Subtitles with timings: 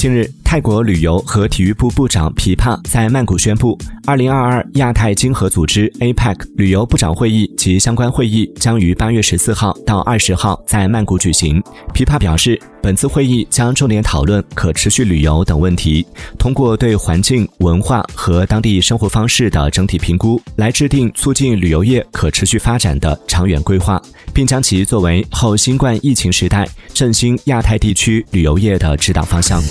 [0.00, 3.76] 近日，泰国旅游和体育部部长皮帕在曼谷宣布，
[4.06, 11.62] 二零二二亚太经合组织 APEC 旅游部长会议及相关会议将于八月十四号到二十号在曼谷举行。
[11.92, 16.04] 皮帕表示，本次会议将重点讨论可持续旅游等问题，
[16.38, 24.00] 通过对环境、文化和当地生活方式的整体评估，来制定促进旅游业可持续发展的长远规划，
[24.32, 29.62] 并将其作为后新冠疫情时代振兴亚太地区旅游业的指导方向。